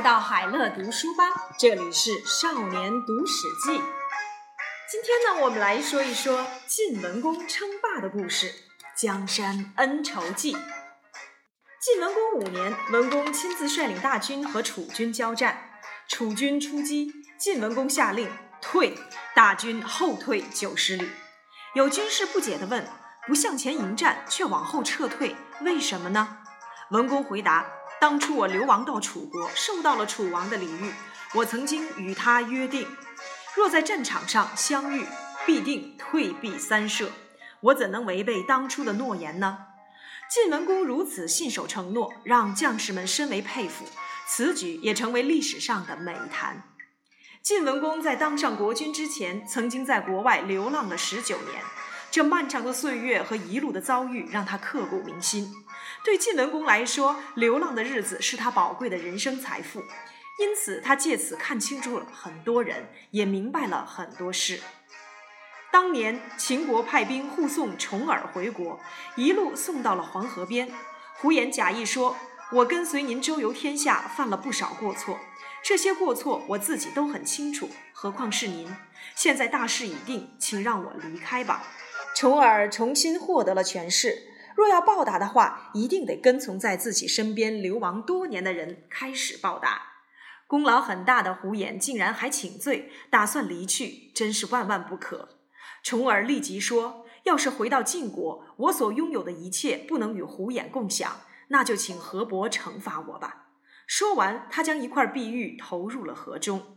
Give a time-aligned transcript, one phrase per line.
[0.00, 1.24] 来到海乐读书吧，
[1.58, 3.72] 这里是少年读史记。
[4.90, 8.46] 今天呢，我们来说一说晋文公称霸的故事
[8.96, 10.54] 《江山恩仇记》。
[11.82, 15.68] 晋文公五年，文公亲自率领大军和楚军交战，
[16.08, 18.32] 楚军出击，晋文公下令
[18.62, 18.96] 退，
[19.34, 21.10] 大军后退九十里。
[21.74, 22.88] 有军士不解地问
[23.28, 26.38] ：“不向前迎战，却往后撤退，为什么呢？”
[26.90, 27.66] 文公回答。
[28.00, 30.92] 当初我流亡到楚国，受到了楚王的礼遇。
[31.34, 32.88] 我曾经与他约定，
[33.54, 35.06] 若在战场上相遇，
[35.46, 37.10] 必定退避三舍。
[37.60, 39.66] 我怎能违背当初的诺言呢？
[40.30, 43.84] 晋文公如此信守承诺，让将士们深为佩服。
[44.26, 46.62] 此举也成为历史上的美谈。
[47.42, 51.62] 晋文公在当上国君之前，曾经在国外流浪了十九年。
[52.10, 55.52] 这漫长的岁月和一路的遭遇，让他刻骨铭心。
[56.04, 59.80] 对晋文公来说，流浪的日子是他宝贵的人生财富，
[60.40, 64.60] 因此他借此看清楚了很多人，也明白了很多事。
[65.70, 68.80] 当年秦国派兵护送重耳回国，
[69.14, 70.68] 一路送到了黄河边，
[71.14, 72.16] 胡言假意说
[72.50, 75.20] ：“我跟随您周游天下，犯了不少过错，
[75.62, 78.74] 这些过错我自己都很清楚，何况是您？
[79.14, 81.62] 现在大势已定，请让我离开吧。”
[82.20, 89.80] 重耳重新获得了权势，若要报答的话，一定得跟从在自己身边流亡多年的人开始报答。
[90.46, 95.38] 功劳很大的胡言竟然还请罪，打算离去，真是万万不可。
[95.82, 103.46] 重耳立即说：“要是回到晋国，我所拥有的一切不能与胡言共享，那就请河伯惩罚我吧。”
[103.88, 106.76] 说完，他将一块碧玉投入了河中。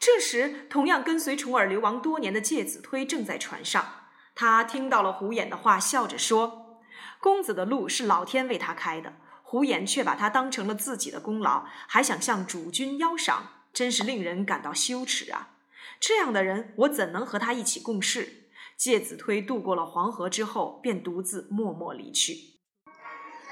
[0.00, 3.99] 这时，同样跟随重耳流亡多年的介子推正在船上。
[4.34, 6.80] 他听到了胡衍的话，笑着说
[7.20, 15.50] ：“公子的路是老天为他开的，胡衍却把他当成了自己的功劳，还想向主君邀赏，真是令人感到羞耻啊！
[16.00, 18.36] 这样的人，我怎能和他一起共事？”
[18.78, 22.54] 介子推渡过了黄河之后，便独自默默离去。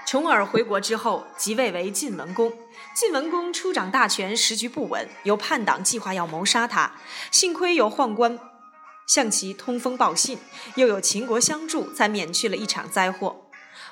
[0.07, 2.51] 重耳回国之后，即位为晋文公。
[2.95, 6.93] 晋文公初掌大权，时局不稳，有叛党计划要谋杀他，
[7.31, 8.39] 幸亏有宦官。
[9.09, 10.39] 向其通风报信，
[10.77, 13.47] 又有秦国相助，才免去了一场灾祸。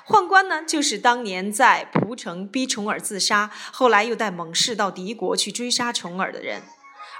[0.05, 6.61] 宦官呢，就是当年在蒲城逼重耳自杀，后来又带猛士到敌国去追杀重耳的人。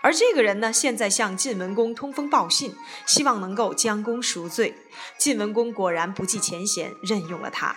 [0.04, 2.76] 而这个人呢，现在向晋文公通风报信，
[3.08, 4.76] 希望能够将功赎罪。
[5.18, 7.76] 晋文公果然不计前嫌，任用了他。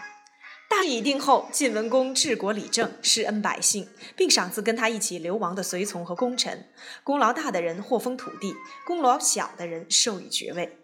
[0.70, 6.68] 大势已定后，晋文公治国理政，施恩百姓，并赏赐跟他一起流亡的随从和功臣。
[7.02, 8.54] 功劳大的人获封土地，
[8.86, 10.78] 功劳小的人授予爵位。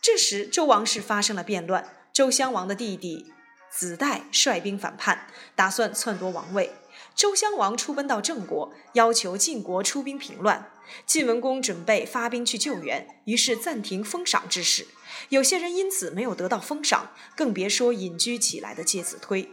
[0.00, 3.30] 这时，周王室发生了变乱，周襄王的弟弟
[3.70, 6.72] 子代率兵反叛，打算篡夺王位。
[7.14, 10.72] 周襄王出奔到郑国，要求晋国出兵平乱。
[11.04, 14.86] 晋文公准备发兵去救援，于是暂停封赏之事。
[15.30, 19.50] 有些人因此没有得到封赏，更别说隐居起来的介子推。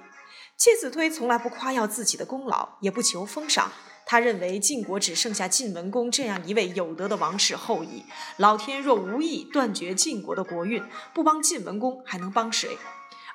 [0.56, 3.72] 介子推从来不夸耀自己的功劳，也不求封赏。
[4.06, 8.06] 他认为晋国只剩下晋文公这样一位有德的王室后裔，
[8.38, 10.81] 老天若无意断绝晋国的国运，
[11.13, 12.78] 不帮晋文公还能帮谁？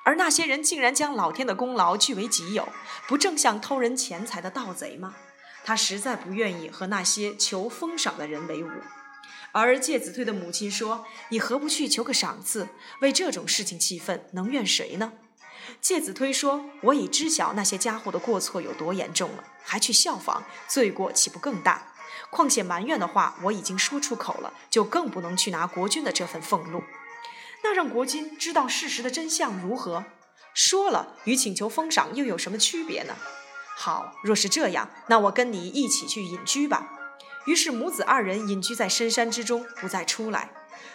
[0.03, 2.67] 而那些人竟然将老天的功劳据为己有，
[3.07, 5.15] 不正像偷人钱财的盗贼吗？
[5.63, 8.67] 他实在不愿意和那些求封赏的人为伍。
[9.61, 12.69] 而介子推的母亲说：“你何不去求个赏赐？
[13.01, 15.13] 为这种事情气愤，能怨谁呢？”
[15.79, 21.93] 介子推说：“我已知晓那些家伙的过错有多严重了，还去效仿，罪过岂不更大？
[22.31, 26.83] 况且埋怨的话我已经说出口了，就更不能去拿国君的这份俸禄。
[27.63, 30.03] 那让国君知道事实的真相如何？
[30.55, 33.15] 说了与请求封赏又有什么区别呢？
[33.77, 37.01] 好，若是这样，那我跟你一起去隐居吧。”
[37.45, 40.49] 于是母子二人隐居在深山之中，不再出来。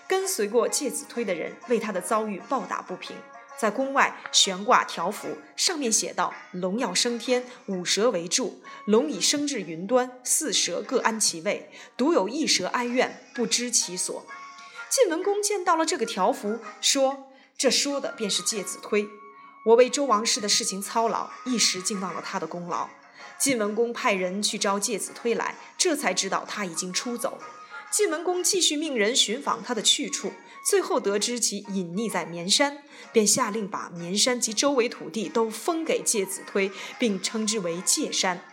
[0.07, 3.15] 跟随过介子推的人为他的遭遇抱打不平，
[3.59, 11.71] 在宫外悬挂条幅，上面写道：“龙要升天，五蛇为柱；龙已升至云端，四蛇各安其位。
[11.97, 14.25] 独有一蛇哀怨，不知其所。”
[14.89, 19.07] 晋文公见到了这个条幅，说：“这说的便是介子推。
[19.67, 22.89] 我为周王室的事情操劳，一时竟忘了他的功劳。”
[23.41, 27.39] 晋文公派人去招介子推来，这才知道他已经出走。
[27.91, 30.33] 晋文公继续命人寻访他的去处，
[30.65, 32.83] 最后得知其隐匿在绵山，
[33.13, 38.45] 便下令把绵山及周围土地都封给介子推，并称之为介山。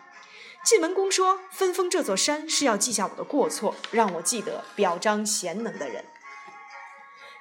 [0.64, 6.06] 晋文公说：“分封这座山是要记下我的过错，让我记得表彰贤能的人。”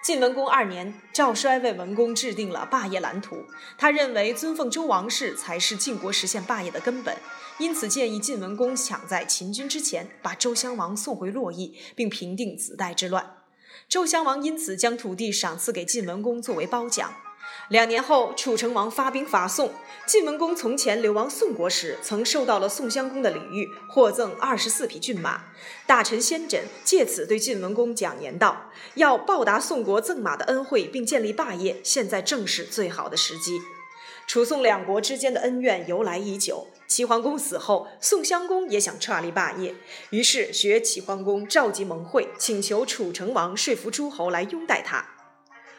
[0.05, 3.47] 晋文公二年，赵衰为文公制定了霸业蓝图。
[3.79, 7.17] 他认为尊奉周王室才是晋国实现霸业的根本，
[7.57, 13.39] 因此建议晋文公抢在秦军之前把周襄王送回洛邑，并平定子代之乱。
[13.89, 17.15] 周襄王因此将土地赏赐给晋文公作为褒奖。
[17.69, 19.73] 两年后，楚成王发兵伐宋。
[20.07, 25.45] 晋文公从前流亡宋国时，曾受到了宋襄公的礼遇，获赠二十四匹骏马。
[25.87, 33.59] 大臣先轸借此对晋文公讲言道：“要报答宋国赠马的恩惠，并建立霸业，现在正是最好的时机。”
[34.27, 36.69] 楚宋两国之间的恩怨由来已久。
[36.87, 39.75] 齐桓公死后，宋襄公也想创立霸业，
[40.11, 45.14] 于是学齐桓公召集盟会，请求楚成王说服诸侯来拥戴他。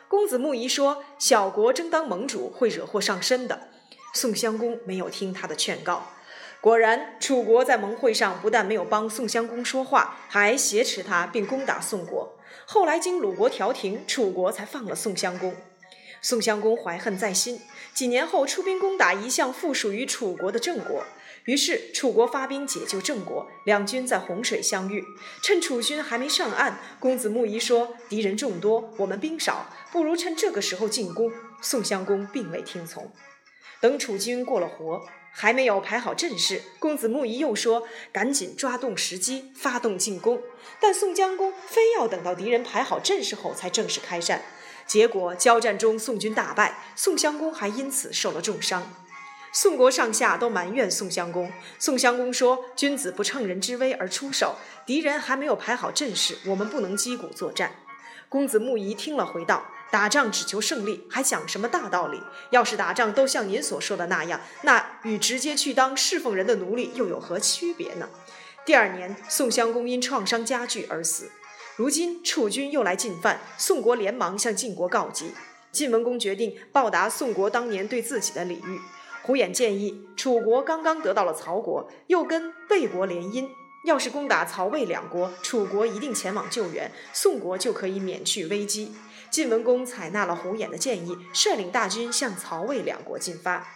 [0.07, 3.69] 公子木仪说：“小国争当盟主会惹祸上身的。”
[4.13, 6.11] 宋襄公没有听他的劝告。
[6.61, 12.37] 果然，楚国在盟会上不但没有帮宋襄公说话，还挟持他并攻打宋国。
[12.65, 15.53] 后来经鲁国调停，楚国才放了宋襄公。
[16.21, 17.61] 宋襄公怀恨在心，
[17.93, 21.03] 几年后出兵攻打一向附属于楚国的郑国。
[21.45, 25.05] 于是楚国发兵解救郑国，两军在洪水相遇。
[25.41, 31.31] 趁楚军还没上岸，公子木仪说：“敌人众多，我们兵少，不如趁这个时候进攻。”
[31.61, 33.11] 宋襄公并未听从。
[33.79, 40.41] 等楚军过了河，还没有排好阵势，公子木仪又说：“赶紧抓动时机，发动进攻。”
[40.81, 44.41] 但宋襄公非要等到敌人排好阵势后才正式开战。
[44.87, 49.04] 结果交战中，宋军大败，宋襄公还因此受了重伤。
[49.55, 51.49] 宋国上下都埋怨宋襄公。
[51.79, 57.71] 宋襄公说：“君子不乘人之危而出手，敌人还没有排好阵势，我们不能击鼓作战。”
[58.27, 62.21] 公子木仪听了，回道：“打仗只求胜利，还讲什么大道理？
[62.49, 68.09] 要是打仗都像您所说的那样，那与直接去当侍奉人的奴隶又有何区别呢？”
[68.65, 71.31] 第二年，宋襄公因创伤加剧而死。
[71.77, 75.33] 如今楚军又来进犯，宋国连忙向晋国告急。
[75.71, 78.79] 晋文公决定报答宋国当年对自己的礼遇。
[79.25, 83.49] 胡衍建议，楚国刚刚得到了曹国，又跟魏国联姻，
[83.83, 88.93] 要是攻打曹魏两国，楚国一定前往救援，宋国就可以免去危机。
[89.31, 93.67] 晋文公采纳了胡衍的建议，率领大军向曹魏两国进发。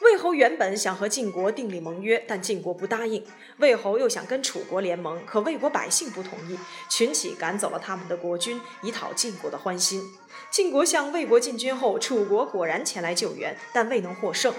[0.00, 3.22] 魏侯原本想和晋国订立盟约，但晋国不答应。
[3.58, 6.58] 魏侯又想跟楚国联盟，可魏国百姓不同意，
[6.88, 10.02] 群起赶走了他们的国君，以讨晋国的欢心。
[10.50, 14.54] 晋国向魏国进军后，楚国果然前来救援，但未能获胜。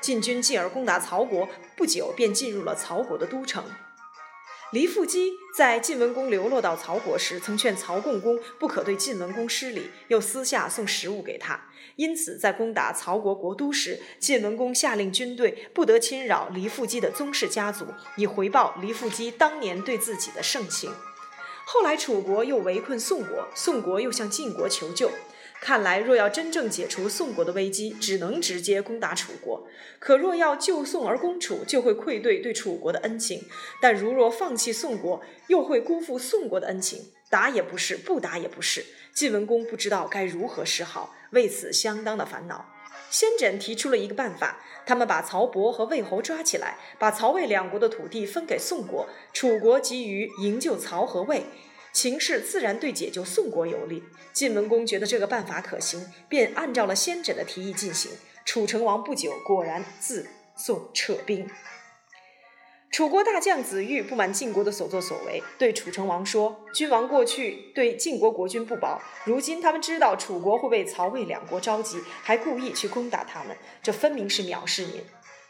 [0.00, 3.64] 晋军继而攻打曹国，不久便进入了曹国的都城。
[4.74, 11.68] 黎父姬在晋文公流落到曹国时，曾劝曹共公不可对晋文公失礼，又私下送食物给他。
[11.94, 17.86] 因此，在攻打曹国国都时，晋文公下令军队不得侵扰黎父姬的宗室家族，
[18.16, 20.90] 以回报黎父姬当年对自己的盛情。
[21.64, 25.08] 后来，楚国又围困宋国，宋国又向晋国求救。
[25.64, 29.66] 看来，若要真正解除宋国的危机，只能直接攻打楚国。
[29.98, 33.38] 可若要救宋而攻楚，就会愧对对楚国的恩情；
[33.80, 37.06] 但如若放弃宋国，又会辜负宋国的恩情。
[37.30, 38.84] 打也不是，不打也不是。
[39.14, 42.66] 晋文公不知道该如何是好，为此相当的烦恼。
[43.08, 51.46] 先轸提出了一个办法，他们把曹伯和魏侯抓起来，把曹魏两国的土地分给宋国，楚国急于营救曹和魏。
[51.94, 54.02] 情势自然对解救宋国有利。
[54.34, 58.10] 晋文公觉得这个办法可行，便按照了先轸的提议进行。
[58.44, 61.48] 楚成王不久果然自宋撤兵。
[62.90, 75.02] 楚国大将子玉不满晋国的所作所为，对楚成王说：“君王过去对晋国国君不薄，如今他们知道楚国会被曹魏两国召集，还故意去攻打他们，这分明是藐视您。”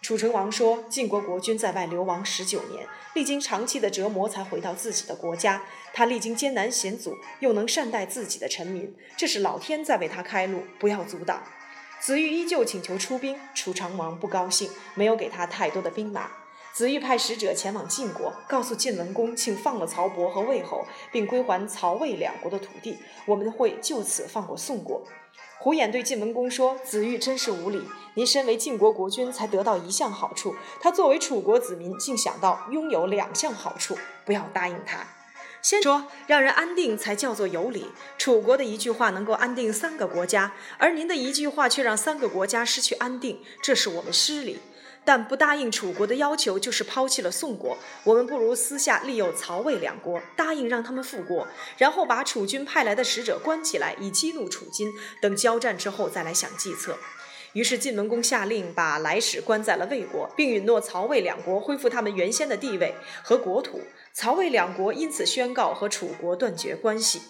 [0.05, 5.63] 楚成王说：“晋国国君在外流亡十九年，历经长期的折磨才回到自己的国家。
[5.95, 11.43] 他历经艰难险阻，又能善待自己的臣民，这是老天在为他开路，不要阻挡。”
[12.03, 16.31] 子玉依旧请求出兵，楚成王不高兴，没有给他太多的兵马。
[16.75, 25.03] 子玉派使者前往晋国，告诉晋文公，请放了曹伯和魏侯，并归还曹魏两国的土地，我们会就此放过宋国。
[25.65, 35.07] 胡衍对晋文公说：“子玉真是无礼，您身为晋国国君，才得到一项好处；他作为楚国子民，竟想到拥有两项好处，不要答应他。”
[35.63, 37.87] 先说让人安定才叫做有礼。
[38.19, 44.59] 楚国的一句话能够安定三个国家，而您的一句话却让三个国家失去安定，这是我们失礼。
[45.05, 47.77] 但不答应楚国的要求，就是抛弃了宋国。
[48.05, 51.47] 我们不如私下利诱曹魏两国，答应让他们复国，
[51.77, 54.91] 然后把楚军派来的使者关起来，以激怒楚军。
[55.21, 56.97] 等交战之后再来想计策。
[57.53, 63.81] 于是晋文公下令把来使关在了魏国，并允诺曹魏两国恢复他们原先的地位和国土。
[64.13, 67.21] 曹魏两国因此宣告和楚国断绝关系。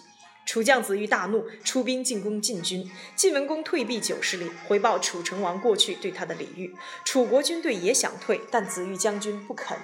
[0.45, 2.89] 楚将子玉大怒，出兵进攻晋军。
[3.15, 6.73] 晋文公退避九十里，回报楚成王过去对他的礼遇。
[7.03, 9.75] 楚国军队也想退，但子玉将军不肯。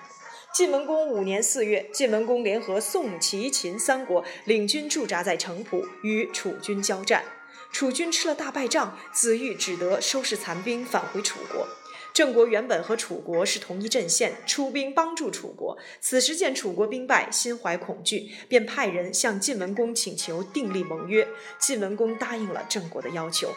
[0.54, 7.24] 晋文公五年四月，晋文公联合宋、齐、秦三国领军驻扎在城濮，与楚军交战。
[7.72, 11.68] 楚军吃了大败仗，子玉只得收拾残兵返回楚国。
[12.14, 15.78] 郑国原本和楚国是同一阵线，出兵帮助楚国。
[16.02, 21.26] 此时见楚国兵败，心怀恐惧，便派人向晋文公请求订立盟约。
[21.58, 23.54] 晋文公答应了郑国的要求。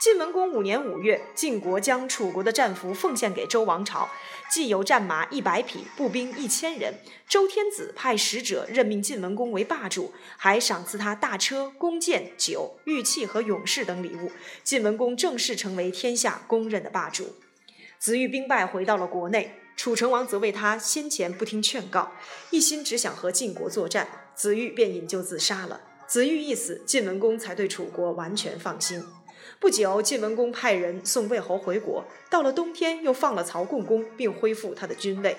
[0.00, 4.08] 晋文公五年五月，晋国将楚国的战俘奉献给周王朝，
[4.50, 6.94] 既有战马一百匹，步兵一千人。
[7.28, 14.32] 周天子派使者任命晋文公为霸主，还赏赐他大车、弓箭、酒、玉器和勇士等礼物。
[14.64, 17.36] 晋文公正式成为天下公认的霸主。
[18.02, 22.10] 子玉兵败回到了国内，楚成王则为他先前不听劝告，
[22.50, 25.80] 一心只想和晋国作战，子玉便引咎自杀了。
[26.08, 29.04] 子玉一死，晋文公才对楚国完全放心。
[29.60, 35.36] 不久，晋文公派人送魏侯回国，到了冬天又放了曹共公，并恢复他的军位。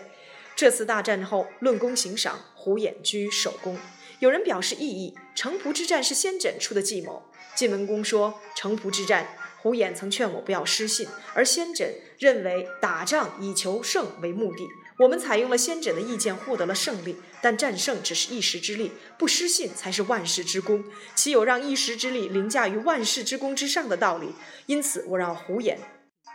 [0.55, 3.77] 这次大战后，论功行赏，胡偃居首功。
[4.19, 7.23] 有人表示异议：城濮之战是先轸出的计谋。
[7.57, 9.27] 晋文公说：城濮之战。
[9.63, 11.87] 胡衍曾劝我不要失信，而先轸
[12.19, 14.67] 认为打仗以求胜为目的。
[14.99, 17.15] 我们采用了先轸的意见，获得了胜利。
[17.41, 20.83] 但战胜只是一时之利，不失信才是万世之功。
[21.15, 24.33] 岂有让一时之利凌驾于万世之功之上的道理？
[24.65, 25.77] 因此，我让胡衍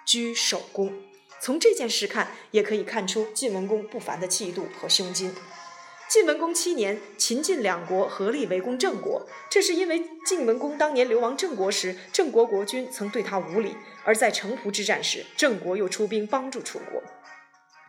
[0.07, 0.91] 居首功。
[1.41, 5.35] 从这件事看，也可以看出晋文公不凡的气度和胸襟。
[6.09, 9.29] 晋文公七年，秦晋两国合力围攻郑国。
[9.51, 13.73] 这是因为晋文公当年流亡郑国时，郑国国君曾对他无礼；
[14.05, 17.03] 而在城濮之战时，郑国又出兵帮助楚国。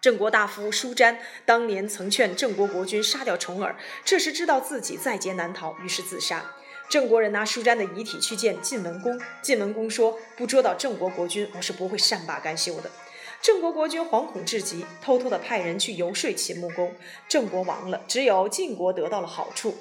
[0.01, 6.43] 郑国大夫舒詹当年曾劝郑国国君杀掉重耳，这时知道自己在劫难逃，于是自杀。
[6.89, 12.91] 郑国人拿舒詹的遗体去见晋文公，晋文公说：“不捉到郑国国君，我是不会善罢甘休的。”
[13.41, 16.93] 郑国国君惶恐至极，偷偷的派人去游说秦穆公。
[17.29, 19.75] 郑国亡了，只有晋国得到了好处。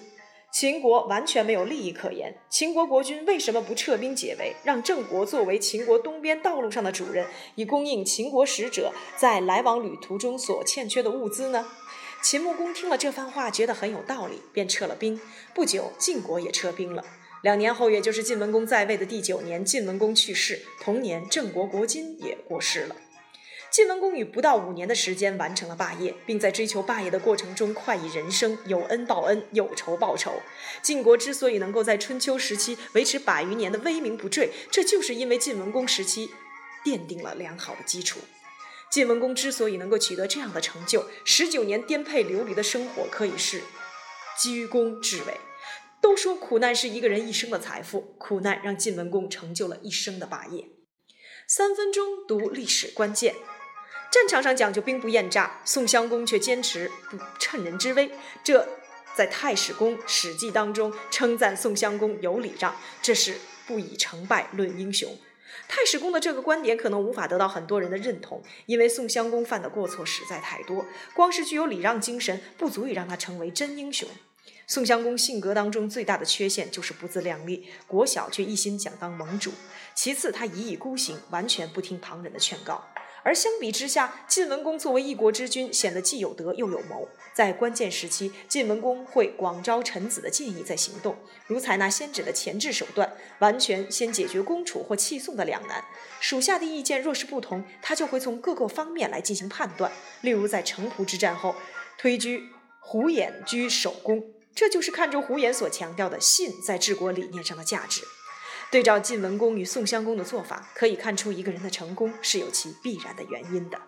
[0.52, 2.34] 秦国完全没有利益可言。
[2.48, 11.66] 秦国国君为什么不撤兵解围，让郑国作为秦国东边道路上的主人，以供应秦国使者在来往旅途中所欠缺的物资呢？
[12.22, 15.20] 秦穆公听了这番话，觉得很有道理，便撤了兵。
[15.52, 17.04] 不久，晋国也撤兵了。
[17.42, 20.62] 两年后，也就是晋文公在位的第九年，晋文公去世。
[20.80, 22.96] 同年，郑国国君也过世了。
[23.78, 30.42] 晋文公以不到五年的时间完成了霸业，并在追求霸业的过程中快意人生，有恩报恩，有仇报仇。
[30.82, 36.28] 晋国之所以能够在春秋时期维持百余年的威名不坠，这就是因为晋文公时期
[36.85, 38.18] 奠定了良好的基础。
[38.90, 43.62] 晋文公之所以能够取得这样的成就，十九年颠沛流离的生活可以是
[44.42, 45.35] 居功至伟。
[46.00, 50.64] 都说苦难是一个人一生的财富，苦难让晋文公成就了一生的霸业。
[51.47, 53.37] 三分钟读历史关键。
[54.18, 58.10] 战场上讲究兵不厌诈，宋襄公却坚持不趁人之危。
[58.42, 58.68] 这
[59.14, 65.16] 在《太史公·史记》当中称赞宋襄公有礼让，这是不以成败论英雄。
[65.68, 70.84] 太史公的这个观点可能无法得到很多人的认同，因为宋襄公犯的过错实在太多，
[71.14, 74.08] 光是具有礼让精神不足以让他成为真英雄。
[74.66, 79.52] 宋襄公性格当中最大的缺陷就是不自量力，国小却一心想当盟主。
[79.94, 82.84] 其次，他一意孤行，完全不听旁人的劝告。
[83.22, 87.08] 而相比之下，晋文公作为一国之君，显得既有德又有谋。
[87.34, 95.84] 在关键时期，晋文公会广招臣子的建议在行动，如采纳先轸的前置手段，完全先解决攻楚或弃宋的两难。
[96.20, 99.92] 属下的意见若是不同，他就会从各个方面来进行判断。
[100.22, 101.54] 例如在城濮之战后，
[101.96, 102.48] 推居
[102.80, 108.02] 胡衍居首功，这就是看中胡衍所强调的信在治国理念上的价值。
[108.70, 113.80] 对照晋文公与宋襄公的做法，可以看出一个人的成功是有其必然的原因的。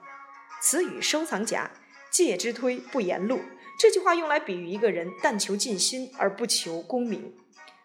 [0.62, 1.70] 词语收藏夹，
[2.10, 3.40] 戒之推不言禄。
[3.78, 7.34] 这句话用来比喻一个人但求尽心而不求功名。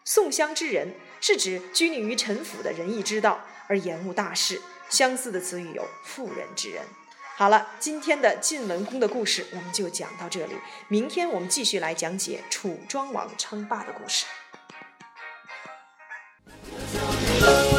[0.04, 4.60] 宋襄之人是指拘泥于臣服的仁义之道而延误大事。
[4.88, 6.82] 相似的词语有妇人之仁。
[7.36, 10.54] 好了，今天的晋文公的故事我们就讲到这里。
[10.88, 14.24] 明天我们继续来讲解楚庄王称霸的故事。
[17.38, 17.75] Thank you.